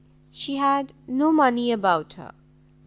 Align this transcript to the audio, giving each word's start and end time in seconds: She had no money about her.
She 0.31 0.55
had 0.55 0.93
no 1.07 1.31
money 1.31 1.71
about 1.71 2.13
her. 2.13 2.33